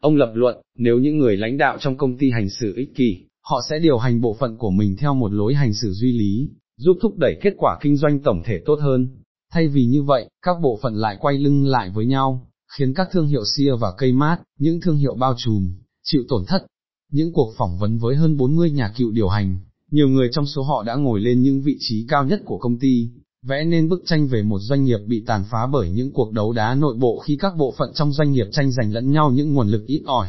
Ông 0.00 0.16
lập 0.16 0.32
luận, 0.34 0.56
nếu 0.78 0.98
những 0.98 1.18
người 1.18 1.36
lãnh 1.36 1.58
đạo 1.58 1.76
trong 1.80 1.96
công 1.96 2.18
ty 2.18 2.30
hành 2.30 2.50
xử 2.50 2.74
ích 2.76 2.94
kỷ, 2.94 3.16
họ 3.40 3.60
sẽ 3.70 3.78
điều 3.78 3.98
hành 3.98 4.20
bộ 4.20 4.36
phận 4.40 4.56
của 4.56 4.70
mình 4.70 4.96
theo 4.98 5.14
một 5.14 5.32
lối 5.32 5.54
hành 5.54 5.74
xử 5.74 5.92
duy 5.92 6.12
lý, 6.12 6.50
giúp 6.76 6.96
thúc 7.02 7.18
đẩy 7.18 7.38
kết 7.42 7.54
quả 7.56 7.78
kinh 7.80 7.96
doanh 7.96 8.20
tổng 8.20 8.42
thể 8.44 8.60
tốt 8.66 8.78
hơn. 8.80 9.08
Thay 9.52 9.68
vì 9.68 9.84
như 9.86 10.02
vậy, 10.02 10.30
các 10.42 10.56
bộ 10.62 10.78
phận 10.82 10.94
lại 10.94 11.16
quay 11.20 11.38
lưng 11.38 11.66
lại 11.66 11.90
với 11.94 12.06
nhau, 12.06 12.46
khiến 12.78 12.94
các 12.94 13.08
thương 13.12 13.26
hiệu 13.26 13.42
xia 13.56 13.72
và 13.80 13.92
cây 13.98 14.12
mát, 14.12 14.38
những 14.58 14.80
thương 14.80 14.96
hiệu 14.96 15.14
bao 15.14 15.34
trùm, 15.38 15.74
chịu 16.04 16.22
tổn 16.28 16.44
thất. 16.46 16.66
Những 17.12 17.32
cuộc 17.32 17.54
phỏng 17.56 17.78
vấn 17.78 17.98
với 17.98 18.16
hơn 18.16 18.36
40 18.36 18.70
nhà 18.70 18.92
cựu 18.96 19.10
điều 19.10 19.28
hành, 19.28 19.58
nhiều 19.90 20.08
người 20.08 20.28
trong 20.32 20.46
số 20.46 20.62
họ 20.62 20.82
đã 20.82 20.94
ngồi 20.94 21.20
lên 21.20 21.42
những 21.42 21.62
vị 21.62 21.76
trí 21.80 22.06
cao 22.08 22.24
nhất 22.24 22.42
của 22.44 22.58
công 22.58 22.78
ty, 22.78 23.08
vẽ 23.42 23.64
nên 23.64 23.88
bức 23.88 24.02
tranh 24.06 24.26
về 24.26 24.42
một 24.42 24.58
doanh 24.58 24.84
nghiệp 24.84 24.98
bị 25.06 25.24
tàn 25.26 25.44
phá 25.50 25.66
bởi 25.72 25.90
những 25.90 26.12
cuộc 26.12 26.32
đấu 26.32 26.52
đá 26.52 26.74
nội 26.74 26.96
bộ 26.98 27.18
khi 27.18 27.36
các 27.40 27.56
bộ 27.56 27.74
phận 27.78 27.92
trong 27.94 28.12
doanh 28.12 28.32
nghiệp 28.32 28.46
tranh 28.52 28.72
giành 28.72 28.92
lẫn 28.92 29.12
nhau 29.12 29.30
những 29.30 29.54
nguồn 29.54 29.68
lực 29.68 29.86
ít 29.86 30.02
ỏi. 30.06 30.28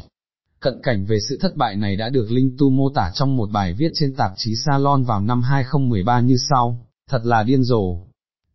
Cận 0.59 0.79
cảnh 0.83 1.05
về 1.05 1.17
sự 1.29 1.37
thất 1.41 1.55
bại 1.55 1.75
này 1.75 1.95
đã 1.95 2.09
được 2.09 2.31
Linh 2.31 2.55
Tu 2.57 2.69
mô 2.69 2.89
tả 2.89 3.11
trong 3.15 3.37
một 3.37 3.49
bài 3.51 3.73
viết 3.73 3.91
trên 3.93 4.15
tạp 4.15 4.31
chí 4.37 4.55
Salon 4.65 5.03
vào 5.03 5.21
năm 5.21 5.41
2013 5.41 6.19
như 6.19 6.35
sau, 6.49 6.87
thật 7.09 7.21
là 7.23 7.43
điên 7.43 7.63
rồ. 7.63 7.97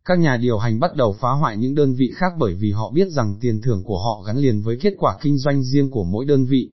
Các 0.05 0.19
nhà 0.19 0.37
điều 0.37 0.57
hành 0.57 0.79
bắt 0.79 0.95
đầu 0.95 1.15
phá 1.19 1.29
hoại 1.31 1.57
những 1.57 1.75
đơn 1.75 1.93
vị 1.93 2.11
khác 2.15 2.33
bởi 2.39 2.53
vì 2.53 2.71
họ 2.71 2.91
biết 2.91 3.07
rằng 3.09 3.35
tiền 3.41 3.61
thưởng 3.61 3.83
của 3.83 3.99
họ 3.99 4.23
gắn 4.27 4.37
liền 4.37 4.61
với 4.61 4.77
kết 4.81 4.93
quả 4.97 5.17
kinh 5.21 5.37
doanh 5.37 5.63
riêng 5.63 5.91
của 5.91 6.03
mỗi 6.03 6.25
đơn 6.25 6.45
vị. 6.45 6.69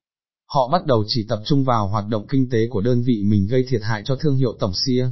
Họ 0.46 0.69
bắt 0.72 0.87
đầu 0.87 1.04
chỉ 1.06 1.26
tập 1.28 1.43
trung 1.44 1.64
vào 1.64 1.88
hoạt 1.88 2.04
động 2.08 2.26
kinh 2.28 2.50
tế 2.50 2.69
của 2.70 2.81
đơn 2.81 3.02
vị 3.02 3.22
mình 3.26 3.46
gây 3.46 3.64
thiệt 3.69 3.81
hại 3.82 4.02
cho 4.04 4.16
thương 4.16 4.37
hiệu 4.37 4.52
tổng 4.60 4.72
xia. 4.87 5.08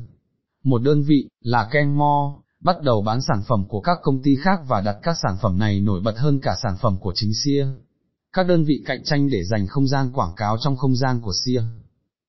Một 0.65 0.83
đơn 0.83 1.03
vị, 1.03 1.29
là 1.41 1.69
Kenmore, 1.73 2.41
bắt 2.61 2.83
đầu 2.83 3.03
bán 3.03 3.21
sản 3.23 3.43
phẩm 3.49 3.65
của 3.69 3.81
các 3.81 3.99
công 4.03 4.23
ty 4.23 4.37
khác 4.37 4.61
và 4.69 4.81
đặt 4.81 4.97
các 5.03 5.17
sản 5.23 5.37
phẩm 5.43 5.59
này 5.59 5.81
nổi 5.81 6.01
bật 6.01 6.15
hơn 6.17 6.41
cả 6.41 6.57
sản 6.63 6.77
phẩm 6.81 6.97
của 7.01 7.13
chính 7.15 7.33
xia 7.45 7.67
các 8.35 8.47
đơn 8.47 8.65
vị 8.65 8.83
cạnh 8.87 9.05
tranh 9.05 9.31
để 9.31 9.45
dành 9.45 9.67
không 9.67 9.89
gian 9.89 10.13
quảng 10.13 10.33
cáo 10.37 10.57
trong 10.61 10.77
không 10.77 10.97
gian 10.97 11.21
của 11.21 11.33
SIA. 11.45 11.63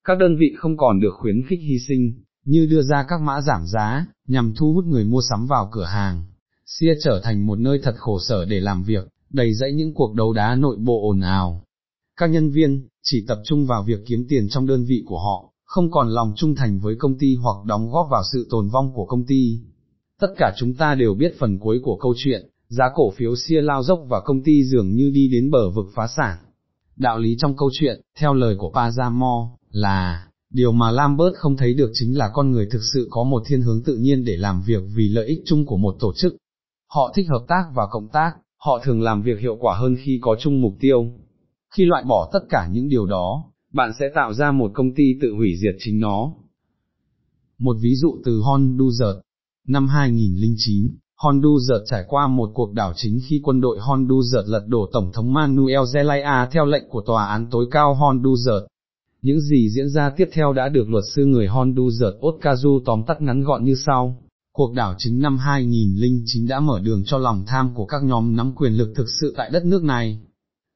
Các 0.04 0.18
đơn 0.18 0.38
vị 0.40 0.54
không 0.58 0.78
còn 0.78 1.00
được 1.00 1.14
khuyến 1.14 1.36
khích 1.50 1.60
hy 1.62 1.80
sinh, 1.88 2.14
như 2.46 2.68
đưa 2.70 2.82
ra 2.82 3.06
các 3.08 3.22
mã 3.22 3.42
giảm 3.42 3.62
giá, 3.68 4.06
nhằm 4.28 4.54
thu 4.58 4.74
hút 4.74 4.86
người 4.86 5.04
mua 5.04 5.22
sắm 5.30 5.48
vào 5.48 5.70
cửa 5.72 5.86
hàng. 5.86 6.24
SIA 6.66 6.94
trở 7.04 7.22
thành 7.24 7.46
một 7.46 7.60
nơi 7.60 7.80
thật 7.84 7.96
khổ 7.98 8.20
sở 8.20 8.46
để 8.46 8.60
làm 8.60 8.84
việc, 8.84 9.08
đầy 9.30 9.54
dẫy 9.54 9.74
những 9.74 9.94
cuộc 9.94 10.14
đấu 10.14 10.34
đá 10.34 10.56
nội 10.56 10.78
bộ 10.80 11.10
ồn 11.10 11.22
ào. 11.22 11.64
Các 12.18 12.28
nhân 12.28 12.52
viên, 12.52 12.88
chỉ 13.08 13.26
tập 13.28 13.42
trung 13.44 13.66
vào 13.66 13.84
việc 13.84 14.00
kiếm 14.06 14.26
tiền 14.30 14.50
trong 14.50 14.68
đơn 14.68 14.86
vị 14.86 15.04
của 15.06 15.20
họ, 15.20 15.54
không 15.66 15.92
còn 15.92 16.10
lòng 16.10 16.34
trung 16.36 16.56
thành 16.56 16.80
với 16.80 16.96
công 17.00 17.18
ty 17.18 17.36
hoặc 17.36 17.66
đóng 17.66 17.92
góp 17.92 18.08
vào 18.12 18.22
sự 18.34 18.48
tồn 18.50 18.70
vong 18.70 18.94
của 18.94 19.06
công 19.06 19.26
ty. 19.26 19.60
Tất 20.20 20.28
cả 20.38 20.54
chúng 20.58 20.74
ta 20.74 20.96
đều 20.96 21.14
biết 21.14 21.34
phần 21.40 21.60
cuối 21.60 21.80
của 21.84 21.98
câu 22.02 22.14
chuyện, 22.18 22.50
giá 22.68 22.86
cổ 22.96 23.12
phiếu 23.12 23.36
xia 23.36 23.62
lao 23.62 23.84
dốc 23.84 24.00
và 24.10 24.22
công 24.26 24.44
ty 24.44 24.64
dường 24.64 24.96
như 24.96 25.12
đi 25.14 25.28
đến 25.32 25.52
bờ 25.52 25.70
vực 25.70 25.86
phá 25.96 26.08
sản. 26.08 26.38
Đạo 26.96 27.20
lý 27.20 27.36
trong 27.40 27.58
câu 27.58 27.70
chuyện, 27.74 28.02
theo 28.20 28.34
lời 28.34 28.56
của 28.60 28.72
Pazamo, 28.72 29.50
là, 29.72 30.28
điều 30.50 30.72
mà 30.72 30.92
Lambert 30.92 31.36
không 31.36 31.58
thấy 31.58 31.74
được 31.74 31.92
chính 31.94 32.18
là 32.18 32.30
con 32.34 32.52
người 32.52 32.68
thực 32.72 32.82
sự 32.94 33.08
có 33.12 33.24
một 33.24 33.44
thiên 33.46 33.62
hướng 33.62 33.84
tự 33.84 33.96
nhiên 33.98 34.26
để 34.26 34.38
làm 34.38 34.62
việc 34.62 34.84
vì 34.96 35.10
lợi 35.10 35.28
ích 35.28 35.42
chung 35.46 35.66
của 35.66 35.78
một 35.78 35.96
tổ 36.00 36.14
chức. 36.16 36.36
Họ 36.94 37.12
thích 37.16 37.28
hợp 37.30 37.46
tác 37.48 37.64
và 37.74 37.84
cộng 37.92 38.08
tác, 38.08 38.32
họ 38.58 38.80
thường 38.84 39.02
làm 39.02 39.22
việc 39.22 39.40
hiệu 39.40 39.58
quả 39.60 39.78
hơn 39.78 39.96
khi 40.04 40.20
có 40.22 40.36
chung 40.40 40.62
mục 40.62 40.74
tiêu. 40.80 41.12
Khi 41.76 41.86
loại 41.86 42.04
bỏ 42.04 42.30
tất 42.34 42.40
cả 42.50 42.70
những 42.72 42.90
điều 42.90 43.06
đó, 43.06 43.44
bạn 43.74 43.92
sẽ 44.00 44.06
tạo 44.16 44.34
ra 44.34 44.52
một 44.52 44.72
công 44.74 44.96
ty 44.96 45.04
tự 45.22 45.34
hủy 45.34 45.56
diệt 45.58 45.76
chính 45.80 46.00
nó. 46.00 46.32
Một 47.60 47.78
ví 47.82 47.96
dụ 47.96 48.18
từ 48.26 48.42
Honduras, 48.42 49.16
năm 49.68 49.88
2009, 49.88 50.96
Honduras 51.16 51.82
trải 51.86 52.04
qua 52.08 52.28
một 52.28 52.52
cuộc 52.54 52.74
đảo 52.74 52.94
chính 52.96 53.20
khi 53.28 53.42
quân 53.44 53.62
đội 53.62 53.78
Honduras 53.80 54.48
lật 54.48 54.66
đổ 54.68 54.90
Tổng 54.94 55.12
thống 55.14 55.34
Manuel 55.34 55.80
Zelaya 55.80 56.48
theo 56.52 56.66
lệnh 56.66 56.90
của 56.90 57.02
Tòa 57.06 57.26
án 57.26 57.48
tối 57.52 57.66
cao 57.72 57.94
Honduras. 57.94 58.64
Những 59.22 59.42
gì 59.42 59.70
diễn 59.70 59.90
ra 59.90 60.10
tiếp 60.18 60.30
theo 60.34 60.54
đã 60.54 60.70
được 60.70 60.90
luật 60.90 61.04
sư 61.16 61.26
người 61.26 61.48
Honduras 61.48 62.14
Otkazu 62.22 62.80
tóm 62.86 63.04
tắt 63.08 63.22
ngắn 63.22 63.44
gọn 63.44 63.64
như 63.64 63.76
sau. 63.76 64.24
Cuộc 64.54 64.74
đảo 64.74 64.96
chính 64.98 65.20
năm 65.20 65.38
2009 65.38 66.48
đã 66.48 66.60
mở 66.60 66.80
đường 66.80 67.04
cho 67.06 67.18
lòng 67.18 67.44
tham 67.48 67.74
của 67.76 67.86
các 67.86 68.04
nhóm 68.04 68.36
nắm 68.36 68.56
quyền 68.56 68.74
lực 68.74 68.94
thực 68.96 69.08
sự 69.22 69.34
tại 69.38 69.50
đất 69.50 69.66
nước 69.66 69.84
này. 69.84 70.20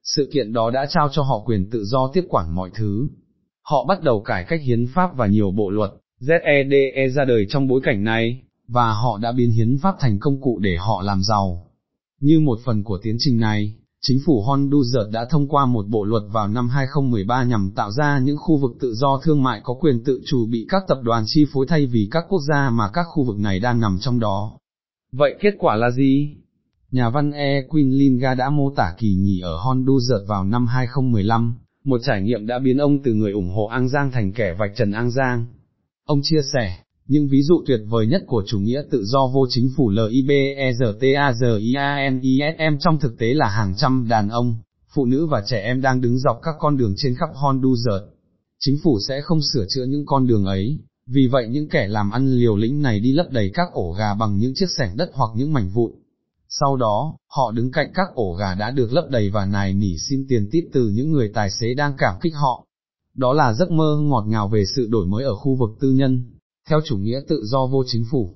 Sự 0.04 0.30
kiện 0.34 0.54
đó 0.54 0.72
đã 0.72 0.86
trao 0.90 1.10
cho 1.12 1.24
họ 1.24 1.44
quyền 1.46 1.70
tự 1.70 1.84
do 1.86 2.12
tiếp 2.14 2.24
quản 2.30 2.56
mọi 2.56 2.70
thứ. 2.76 3.08
Họ 3.62 3.86
bắt 3.88 4.04
đầu 4.04 4.22
cải 4.22 4.46
cách 4.50 4.62
hiến 4.64 4.86
pháp 4.94 5.16
và 5.16 5.28
nhiều 5.28 5.52
bộ 5.52 5.70
luật, 5.70 5.92
ZEDE 6.22 7.10
ra 7.10 7.26
đời 7.26 7.46
trong 7.50 7.68
bối 7.68 7.82
cảnh 7.84 8.04
này 8.04 8.42
và 8.68 8.94
họ 8.94 9.18
đã 9.18 9.32
biến 9.32 9.52
hiến 9.52 9.78
pháp 9.82 9.96
thành 10.00 10.20
công 10.20 10.42
cụ 10.42 10.60
để 10.60 10.76
họ 10.80 11.02
làm 11.02 11.24
giàu. 11.24 11.68
Như 12.22 12.40
một 12.40 12.60
phần 12.66 12.84
của 12.84 13.00
tiến 13.04 13.16
trình 13.20 13.40
này, 13.40 13.76
chính 14.02 14.18
phủ 14.26 14.42
Honduras 14.42 15.12
đã 15.12 15.26
thông 15.30 15.48
qua 15.48 15.66
một 15.66 15.86
bộ 15.88 16.04
luật 16.04 16.24
vào 16.32 16.48
năm 16.48 16.70
2013 16.70 17.44
nhằm 17.44 17.72
tạo 17.76 17.92
ra 17.92 18.20
những 18.20 18.38
khu 18.38 18.58
vực 18.58 18.72
tự 18.80 18.94
do 18.94 19.20
thương 19.24 19.44
mại 19.44 19.62
có 19.64 19.74
quyền 19.74 20.04
tự 20.04 20.22
chủ 20.26 20.46
bị 20.52 20.66
các 20.70 20.84
tập 20.88 20.98
đoàn 21.04 21.24
chi 21.28 21.46
phối 21.54 21.66
thay 21.70 21.86
vì 21.86 22.08
các 22.12 22.26
quốc 22.30 22.40
gia 22.50 22.70
mà 22.70 22.90
các 22.94 23.04
khu 23.04 23.24
vực 23.24 23.40
này 23.40 23.60
đang 23.60 23.80
nằm 23.80 23.98
trong 24.02 24.20
đó. 24.20 24.58
Vậy 25.12 25.36
kết 25.42 25.54
quả 25.60 25.76
là 25.76 25.92
gì? 25.92 26.36
Nhà 26.92 27.10
văn 27.10 27.32
E. 27.32 27.62
Quinlinga 27.70 28.36
đã 28.36 28.50
mô 28.50 28.74
tả 28.76 28.94
kỳ 28.98 29.16
nghỉ 29.16 29.40
ở 29.40 29.58
Honduras 29.58 30.28
vào 30.28 30.44
năm 30.44 30.68
2015, 30.68 31.56
một 31.84 32.02
trải 32.06 32.22
nghiệm 32.22 32.48
đã 32.48 32.60
biến 32.60 32.78
ông 32.78 33.04
từ 33.04 33.14
người 33.14 33.32
ủng 33.32 33.50
hộ 33.50 33.66
An 33.66 33.90
Giang 33.90 34.12
thành 34.12 34.34
kẻ 34.34 34.56
vạch 34.60 34.72
trần 34.76 34.92
An 34.92 35.12
Giang. 35.12 35.46
Ông 36.06 36.20
chia 36.24 36.42
sẻ, 36.54 36.78
những 37.08 37.28
ví 37.28 37.42
dụ 37.42 37.64
tuyệt 37.68 37.80
vời 37.90 38.08
nhất 38.08 38.24
của 38.28 38.44
chủ 38.48 38.60
nghĩa 38.60 38.82
tự 38.92 39.04
do 39.06 39.28
vô 39.28 39.48
chính 39.50 39.70
phủ 39.78 39.92
LIBEZTAZIANISM 39.92 42.78
trong 42.80 43.00
thực 43.00 43.20
tế 43.20 43.34
là 43.34 43.50
hàng 43.50 43.74
trăm 43.78 44.08
đàn 44.10 44.30
ông, 44.30 44.56
phụ 44.96 45.06
nữ 45.06 45.26
và 45.26 45.44
trẻ 45.48 45.62
em 45.62 45.82
đang 45.82 46.02
đứng 46.02 46.20
dọc 46.20 46.40
các 46.44 46.56
con 46.60 46.78
đường 46.78 46.94
trên 46.98 47.16
khắp 47.16 47.30
Honduras. 47.34 48.04
Chính 48.60 48.78
phủ 48.84 49.00
sẽ 49.08 49.22
không 49.22 49.42
sửa 49.54 49.66
chữa 49.70 49.84
những 49.84 50.06
con 50.06 50.28
đường 50.28 50.46
ấy, 50.46 50.80
vì 51.08 51.28
vậy 51.28 51.48
những 51.50 51.70
kẻ 51.70 51.88
làm 51.88 52.12
ăn 52.12 52.32
liều 52.32 52.56
lĩnh 52.56 52.82
này 52.82 53.00
đi 53.00 53.12
lấp 53.12 53.32
đầy 53.32 53.52
các 53.54 53.68
ổ 53.74 53.92
gà 53.92 54.14
bằng 54.14 54.38
những 54.38 54.54
chiếc 54.56 54.70
sẻng 54.78 54.98
đất 54.98 55.10
hoặc 55.14 55.30
những 55.36 55.54
mảnh 55.54 55.70
vụn. 55.70 55.92
Sau 56.50 56.76
đó, 56.76 57.18
họ 57.28 57.52
đứng 57.52 57.72
cạnh 57.72 57.92
các 57.94 58.08
ổ 58.14 58.34
gà 58.34 58.56
đã 58.56 58.72
được 58.72 58.94
lấp 58.94 59.06
đầy 59.10 59.30
và 59.30 59.46
nài 59.46 59.74
nỉ 59.74 59.98
xin 59.98 60.26
tiền 60.30 60.50
tip 60.52 60.64
từ 60.74 60.90
những 60.90 61.12
người 61.12 61.32
tài 61.34 61.50
xế 61.52 61.74
đang 61.74 61.94
cảm 61.98 62.16
kích 62.22 62.34
họ. 62.36 62.66
Đó 63.16 63.34
là 63.34 63.54
giấc 63.54 63.72
mơ 63.72 63.98
ngọt 64.02 64.26
ngào 64.28 64.48
về 64.48 64.66
sự 64.76 64.88
đổi 64.90 65.06
mới 65.06 65.24
ở 65.24 65.36
khu 65.36 65.56
vực 65.56 65.70
tư 65.80 65.92
nhân 65.92 66.24
theo 66.70 66.82
chủ 66.86 66.98
nghĩa 66.98 67.22
tự 67.28 67.42
do 67.46 67.66
vô 67.66 67.84
chính 67.88 68.04
phủ. 68.12 68.36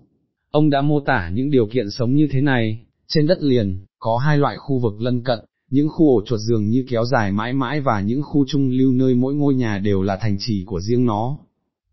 Ông 0.51 0.69
đã 0.69 0.81
mô 0.81 0.99
tả 0.99 1.29
những 1.33 1.51
điều 1.51 1.67
kiện 1.67 1.91
sống 1.91 2.15
như 2.15 2.27
thế 2.31 2.41
này, 2.41 2.85
trên 3.07 3.27
đất 3.27 3.37
liền, 3.41 3.85
có 3.99 4.17
hai 4.17 4.37
loại 4.37 4.57
khu 4.57 4.79
vực 4.79 5.01
lân 5.01 5.23
cận, 5.23 5.39
những 5.69 5.89
khu 5.89 6.19
ổ 6.19 6.25
chuột 6.25 6.39
dường 6.39 6.69
như 6.69 6.85
kéo 6.89 7.05
dài 7.05 7.31
mãi 7.31 7.53
mãi 7.53 7.81
và 7.81 8.01
những 8.01 8.23
khu 8.23 8.45
trung 8.47 8.69
lưu 8.69 8.93
nơi 8.93 9.15
mỗi 9.15 9.33
ngôi 9.33 9.53
nhà 9.53 9.77
đều 9.77 10.01
là 10.01 10.17
thành 10.21 10.37
trì 10.39 10.63
của 10.65 10.81
riêng 10.81 11.05
nó. 11.05 11.37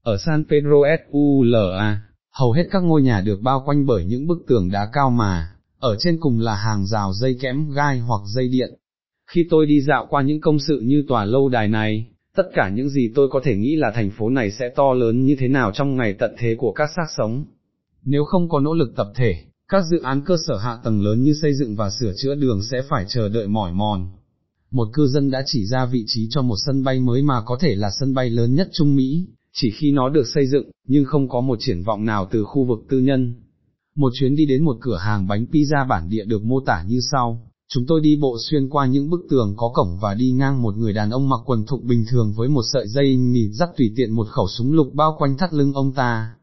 Ở 0.02 0.16
San 0.26 0.44
Pedro 0.50 0.76
Sula, 1.12 2.00
hầu 2.30 2.52
hết 2.52 2.64
các 2.70 2.82
ngôi 2.82 3.02
nhà 3.02 3.20
được 3.20 3.40
bao 3.42 3.62
quanh 3.66 3.86
bởi 3.86 4.04
những 4.04 4.26
bức 4.26 4.38
tường 4.48 4.70
đá 4.70 4.90
cao 4.92 5.10
mà, 5.10 5.52
ở 5.80 5.96
trên 5.98 6.20
cùng 6.20 6.40
là 6.40 6.54
hàng 6.54 6.86
rào 6.86 7.12
dây 7.12 7.36
kẽm 7.40 7.70
gai 7.70 7.98
hoặc 7.98 8.20
dây 8.34 8.48
điện. 8.48 8.74
Khi 9.30 9.46
tôi 9.50 9.66
đi 9.66 9.80
dạo 9.80 10.06
qua 10.10 10.22
những 10.22 10.40
công 10.40 10.58
sự 10.58 10.80
như 10.80 11.04
tòa 11.08 11.24
lâu 11.24 11.48
đài 11.48 11.68
này, 11.68 12.06
tất 12.36 12.42
cả 12.54 12.68
những 12.68 12.88
gì 12.88 13.12
tôi 13.14 13.28
có 13.30 13.40
thể 13.44 13.56
nghĩ 13.56 13.76
là 13.76 13.92
thành 13.94 14.10
phố 14.10 14.30
này 14.30 14.50
sẽ 14.50 14.68
to 14.76 14.92
lớn 14.92 15.24
như 15.24 15.36
thế 15.38 15.48
nào 15.48 15.72
trong 15.74 15.96
ngày 15.96 16.14
tận 16.18 16.34
thế 16.38 16.54
của 16.58 16.72
các 16.72 16.90
xác 16.96 17.06
sống. 17.16 17.44
Nếu 18.04 18.24
không 18.24 18.48
có 18.48 18.60
nỗ 18.60 18.74
lực 18.74 18.92
tập 18.96 19.12
thể, 19.14 19.34
các 19.68 19.84
dự 19.90 20.00
án 20.02 20.22
cơ 20.24 20.36
sở 20.46 20.56
hạ 20.56 20.78
tầng 20.84 21.02
lớn 21.02 21.22
như 21.22 21.34
xây 21.42 21.54
dựng 21.54 21.76
và 21.76 21.90
sửa 21.90 22.12
chữa 22.16 22.34
đường 22.34 22.62
sẽ 22.62 22.82
phải 22.88 23.04
chờ 23.08 23.28
đợi 23.28 23.48
mỏi 23.48 23.72
mòn. 23.72 24.08
Một 24.70 24.88
cư 24.92 25.06
dân 25.06 25.30
đã 25.30 25.42
chỉ 25.46 25.66
ra 25.66 25.86
vị 25.86 26.04
trí 26.06 26.26
cho 26.30 26.42
một 26.42 26.56
sân 26.66 26.84
bay 26.84 27.00
mới 27.00 27.22
mà 27.22 27.42
có 27.44 27.58
thể 27.60 27.74
là 27.74 27.90
sân 28.00 28.14
bay 28.14 28.30
lớn 28.30 28.54
nhất 28.54 28.68
Trung 28.72 28.96
Mỹ, 28.96 29.26
chỉ 29.52 29.70
khi 29.70 29.92
nó 29.92 30.08
được 30.08 30.26
xây 30.34 30.46
dựng, 30.46 30.70
nhưng 30.86 31.04
không 31.04 31.28
có 31.28 31.40
một 31.40 31.58
triển 31.60 31.82
vọng 31.82 32.04
nào 32.04 32.28
từ 32.30 32.44
khu 32.44 32.64
vực 32.64 32.78
tư 32.88 32.98
nhân. 32.98 33.34
Một 34.00 34.12
chuyến 34.14 34.36
đi 34.36 34.46
đến 34.46 34.64
một 34.64 34.76
cửa 34.80 34.96
hàng 34.96 35.26
bánh 35.26 35.46
pizza 35.52 35.88
bản 35.88 36.08
địa 36.08 36.24
được 36.24 36.44
mô 36.44 36.60
tả 36.60 36.84
như 36.88 37.00
sau, 37.12 37.48
chúng 37.68 37.86
tôi 37.86 38.00
đi 38.00 38.16
bộ 38.16 38.36
xuyên 38.50 38.68
qua 38.68 38.86
những 38.86 39.10
bức 39.10 39.20
tường 39.30 39.54
có 39.56 39.70
cổng 39.74 39.98
và 40.00 40.14
đi 40.14 40.30
ngang 40.30 40.62
một 40.62 40.76
người 40.76 40.92
đàn 40.92 41.10
ông 41.10 41.28
mặc 41.28 41.40
quần 41.44 41.66
thục 41.66 41.82
bình 41.82 42.04
thường 42.10 42.32
với 42.36 42.48
một 42.48 42.62
sợi 42.72 42.88
dây 42.88 43.16
nịt 43.16 43.50
dắt 43.52 43.68
tùy 43.76 43.92
tiện 43.96 44.12
một 44.12 44.26
khẩu 44.28 44.48
súng 44.48 44.72
lục 44.72 44.94
bao 44.94 45.16
quanh 45.18 45.36
thắt 45.36 45.52
lưng 45.52 45.72
ông 45.72 45.92
ta. 45.92 46.34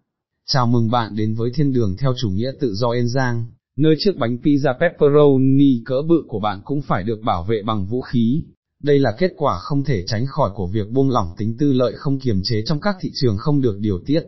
Chào 0.48 0.68
mừng 0.68 0.92
bạn 0.92 1.16
đến 1.16 1.36
với 1.36 1.52
thiên 1.54 1.74
đường 1.74 1.96
theo 1.98 2.14
chủ 2.22 2.30
nghĩa 2.30 2.52
tự 2.60 2.74
do 2.76 2.92
Yên 2.92 3.08
Giang, 3.08 3.46
nơi 3.78 3.96
chiếc 4.00 4.18
bánh 4.18 4.38
pizza 4.44 4.74
pepperoni 4.80 5.82
cỡ 5.86 6.02
bự 6.10 6.24
của 6.28 6.40
bạn 6.40 6.62
cũng 6.66 6.82
phải 6.82 7.04
được 7.04 7.22
bảo 7.26 7.44
vệ 7.44 7.62
bằng 7.66 7.86
vũ 7.86 8.02
khí. 8.02 8.44
Đây 8.84 9.00
là 9.00 9.16
kết 9.18 9.32
quả 9.38 9.60
không 9.60 9.84
thể 9.84 10.04
tránh 10.08 10.26
khỏi 10.26 10.52
của 10.56 10.68
việc 10.68 10.92
buông 10.92 11.10
lỏng 11.10 11.28
tính 11.38 11.58
tư 11.60 11.74
lợi 11.74 11.94
không 11.96 12.20
kiềm 12.20 12.42
chế 12.44 12.64
trong 12.66 12.80
các 12.80 12.96
thị 13.02 13.12
trường 13.14 13.38
không 13.38 13.62
được 13.62 13.78
điều 13.80 14.00
tiết. 14.06 14.22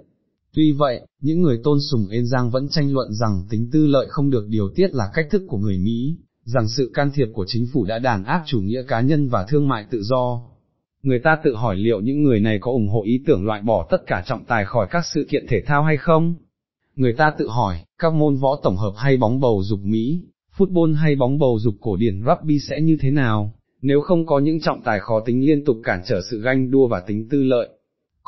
Tuy 0.59 0.71
vậy, 0.71 1.01
những 1.21 1.41
người 1.41 1.59
tôn 1.63 1.77
sùng 1.91 2.07
Yên 2.09 2.25
Giang 2.25 2.49
vẫn 2.49 2.69
tranh 2.69 2.93
luận 2.93 3.13
rằng 3.13 3.43
tính 3.49 3.69
tư 3.71 3.87
lợi 3.87 4.05
không 4.09 4.29
được 4.29 4.47
điều 4.49 4.69
tiết 4.75 4.95
là 4.95 5.09
cách 5.13 5.27
thức 5.31 5.41
của 5.47 5.57
người 5.57 5.77
Mỹ, 5.77 6.15
rằng 6.43 6.69
sự 6.69 6.91
can 6.93 7.11
thiệp 7.13 7.27
của 7.33 7.45
chính 7.47 7.67
phủ 7.73 7.85
đã 7.85 7.99
đàn 7.99 8.23
áp 8.23 8.43
chủ 8.45 8.61
nghĩa 8.61 8.83
cá 8.87 9.01
nhân 9.01 9.29
và 9.29 9.45
thương 9.49 9.67
mại 9.67 9.85
tự 9.91 10.01
do. 10.03 10.41
Người 11.03 11.19
ta 11.19 11.37
tự 11.43 11.55
hỏi 11.55 11.75
liệu 11.75 12.01
những 12.01 12.23
người 12.23 12.39
này 12.39 12.57
có 12.61 12.71
ủng 12.71 12.87
hộ 12.87 13.03
ý 13.03 13.23
tưởng 13.27 13.45
loại 13.45 13.61
bỏ 13.61 13.87
tất 13.91 13.97
cả 14.07 14.23
trọng 14.27 14.45
tài 14.45 14.65
khỏi 14.65 14.87
các 14.91 15.05
sự 15.05 15.27
kiện 15.29 15.45
thể 15.49 15.61
thao 15.65 15.83
hay 15.83 15.97
không? 15.97 16.35
Người 16.95 17.13
ta 17.13 17.33
tự 17.37 17.47
hỏi, 17.49 17.77
các 17.99 18.13
môn 18.13 18.35
võ 18.35 18.59
tổng 18.63 18.77
hợp 18.77 18.93
hay 18.97 19.17
bóng 19.17 19.39
bầu 19.39 19.61
dục 19.63 19.79
Mỹ, 19.83 20.21
football 20.57 20.93
hay 20.93 21.15
bóng 21.15 21.39
bầu 21.39 21.59
dục 21.59 21.75
cổ 21.81 21.95
điển 21.95 22.21
rugby 22.25 22.59
sẽ 22.59 22.81
như 22.81 22.97
thế 23.01 23.11
nào, 23.11 23.53
nếu 23.81 24.01
không 24.01 24.25
có 24.25 24.39
những 24.39 24.61
trọng 24.61 24.81
tài 24.81 24.99
khó 24.99 25.19
tính 25.25 25.45
liên 25.45 25.65
tục 25.65 25.77
cản 25.83 26.01
trở 26.05 26.21
sự 26.31 26.41
ganh 26.41 26.71
đua 26.71 26.87
và 26.87 26.99
tính 26.99 27.29
tư 27.29 27.43
lợi. 27.43 27.69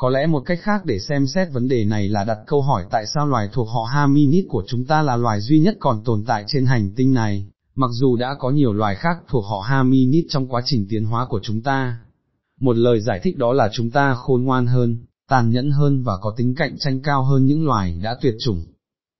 Có 0.02 0.10
lẽ 0.10 0.26
một 0.26 0.40
cách 0.40 0.58
khác 0.62 0.84
để 0.84 0.98
xem 0.98 1.26
xét 1.26 1.48
vấn 1.52 1.68
đề 1.68 1.84
này 1.84 2.08
là 2.08 2.24
đặt 2.24 2.38
câu 2.46 2.62
hỏi 2.62 2.84
tại 2.90 3.06
sao 3.06 3.26
loài 3.26 3.48
thuộc 3.52 3.68
họ 3.68 3.86
Hominid 3.94 4.44
của 4.48 4.64
chúng 4.66 4.84
ta 4.84 5.02
là 5.02 5.16
loài 5.16 5.40
duy 5.40 5.58
nhất 5.58 5.76
còn 5.80 6.04
tồn 6.04 6.24
tại 6.26 6.44
trên 6.46 6.66
hành 6.66 6.90
tinh 6.96 7.14
này, 7.14 7.46
mặc 7.74 7.90
dù 7.92 8.16
đã 8.16 8.34
có 8.38 8.50
nhiều 8.50 8.72
loài 8.72 8.94
khác 8.94 9.16
thuộc 9.28 9.44
họ 9.44 9.64
Hominid 9.68 10.24
trong 10.28 10.48
quá 10.48 10.62
trình 10.64 10.86
tiến 10.90 11.04
hóa 11.04 11.26
của 11.26 11.40
chúng 11.42 11.62
ta. 11.62 11.98
Một 12.60 12.76
lời 12.76 13.00
giải 13.00 13.20
thích 13.22 13.38
đó 13.38 13.52
là 13.52 13.68
chúng 13.72 13.90
ta 13.90 14.14
khôn 14.14 14.42
ngoan 14.42 14.66
hơn, 14.66 14.96
tàn 15.28 15.50
nhẫn 15.50 15.70
hơn 15.70 16.02
và 16.02 16.16
có 16.20 16.34
tính 16.36 16.54
cạnh 16.54 16.76
tranh 16.78 17.00
cao 17.02 17.22
hơn 17.22 17.46
những 17.46 17.66
loài 17.66 18.00
đã 18.02 18.16
tuyệt 18.22 18.34
chủng. 18.44 18.64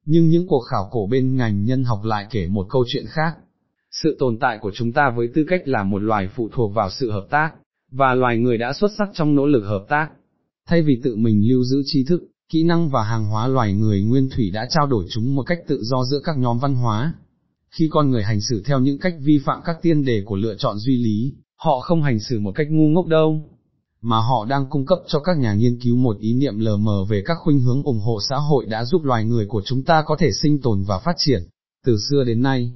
Nhưng 0.07 0.29
những 0.29 0.47
cuộc 0.49 0.63
khảo 0.71 0.89
cổ 0.91 1.07
bên 1.11 1.37
ngành 1.37 1.65
nhân 1.65 1.85
học 1.85 2.05
lại 2.05 2.27
kể 2.31 2.47
một 2.47 2.67
câu 2.71 2.85
chuyện 2.89 3.05
khác. 3.09 3.37
Sự 3.91 4.17
tồn 4.19 4.39
tại 4.39 4.59
của 4.63 4.71
chúng 4.75 4.93
ta 4.93 5.11
với 5.17 5.29
tư 5.35 5.45
cách 5.49 5.61
là 5.65 5.83
một 5.83 6.03
loài 6.03 6.29
phụ 6.35 6.49
thuộc 6.53 6.75
vào 6.75 6.91
sự 6.91 7.11
hợp 7.11 7.27
tác, 7.31 7.53
và 7.91 8.15
loài 8.15 8.39
người 8.39 8.59
đã 8.59 8.73
xuất 8.73 8.91
sắc 8.99 9.09
trong 9.15 9.35
nỗ 9.35 9.47
lực 9.47 9.63
hợp 9.63 9.85
tác. 9.89 10.11
Thay 10.73 10.83
vì 10.83 11.01
tự 11.05 11.17
mình 11.17 11.49
lưu 11.49 11.65
giữ 11.65 11.83
tri 11.87 12.05
thức, 12.05 12.23
kỹ 12.53 12.63
năng 12.63 12.89
và 12.89 13.03
hàng 13.03 13.25
hóa 13.25 13.47
loài 13.47 13.73
người 13.73 14.03
nguyên 14.03 14.29
thủy 14.31 14.51
đã 14.51 14.67
trao 14.71 14.87
đổi 14.87 15.05
chúng 15.11 15.35
một 15.35 15.43
cách 15.43 15.59
tự 15.69 15.83
do 15.83 16.05
giữa 16.05 16.21
các 16.25 16.39
nhóm 16.39 16.59
văn 16.59 16.75
hóa. 16.75 17.15
Khi 17.71 17.89
con 17.91 18.11
người 18.11 18.23
hành 18.23 18.41
xử 18.41 18.63
theo 18.67 18.81
những 18.81 18.99
cách 18.99 19.15
vi 19.21 19.39
phạm 19.45 19.61
các 19.65 19.77
tiên 19.83 20.05
đề 20.05 20.23
của 20.27 20.37
lựa 20.37 20.55
chọn 20.59 20.79
duy 20.79 20.97
lý, 20.97 21.33
họ 21.57 21.81
không 21.81 22.03
hành 22.03 22.21
xử 22.21 22.41
một 22.41 22.53
cách 22.55 22.67
ngu 22.71 22.89
ngốc 22.89 23.07
đâu, 23.07 23.41
mà 24.03 24.17
họ 24.17 24.47
đang 24.49 24.67
cung 24.71 24.87
cấp 24.87 24.99
cho 25.07 25.21
các 25.21 25.39
nhà 25.39 25.55
nghiên 25.55 25.79
cứu 25.81 25.97
một 25.97 26.19
ý 26.21 26.35
niệm 26.35 26.59
lờ 26.59 26.77
mờ 26.77 27.05
về 27.09 27.23
các 27.27 27.37
khuynh 27.41 27.61
hướng 27.61 27.83
ủng 27.83 28.01
hộ 28.01 28.19
xã 28.29 28.37
hội 28.37 28.67
đã 28.67 28.85
giúp 28.85 29.05
loài 29.05 29.25
người 29.25 29.47
của 29.47 29.63
chúng 29.65 29.85
ta 29.85 30.03
có 30.07 30.17
thể 30.19 30.33
sinh 30.43 30.61
tồn 30.61 30.85
và 30.87 30.99
phát 30.99 31.15
triển. 31.19 31.43
Từ 31.87 31.97
xưa 32.11 32.25
đến 32.25 32.43
nay, 32.43 32.73